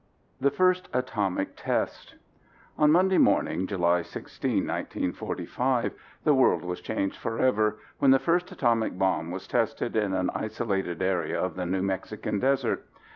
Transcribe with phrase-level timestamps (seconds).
[0.39, 2.15] THE FIRST ATOMIC TEST
[2.75, 5.93] On Monday morning July 16, 1945,
[6.23, 11.03] the world was changed forever when the first atomic bomb was tested in an isolated
[11.03, 12.83] area of the New Mexico desert.